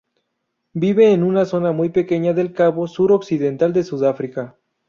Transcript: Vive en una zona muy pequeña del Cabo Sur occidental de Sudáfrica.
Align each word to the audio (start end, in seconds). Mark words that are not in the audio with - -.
Vive 0.73 1.11
en 1.13 1.21
una 1.21 1.45
zona 1.45 1.73
muy 1.73 1.89
pequeña 1.89 2.33
del 2.33 2.53
Cabo 2.53 2.87
Sur 2.87 3.11
occidental 3.11 3.71
de 3.71 3.83
Sudáfrica. 3.83 4.55